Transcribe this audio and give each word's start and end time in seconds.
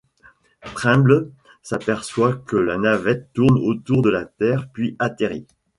Trimble 0.73 1.29
s'aperçoit 1.61 2.33
que 2.33 2.55
la 2.57 2.79
navette 2.79 3.27
tourne 3.33 3.59
autour 3.59 4.01
de 4.01 4.09
la 4.09 4.25
Terre 4.25 4.67
puis 4.73 4.95
atterrit. 4.97 5.45